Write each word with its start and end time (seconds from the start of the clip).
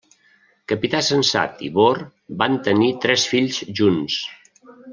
Capità 0.71 1.01
Sensat 1.07 1.61
i 1.67 1.69
Bor 1.75 2.01
van 2.41 2.57
tenir 2.69 2.89
tres 3.05 3.27
fills 3.35 3.61
junts. 3.83 4.19